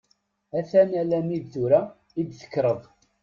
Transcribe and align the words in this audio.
A-t-an 0.57 0.91
alammi 1.01 1.37
d 1.43 1.45
tura 1.53 1.81
i 2.19 2.21
d-tekkreḍ. 2.27 2.81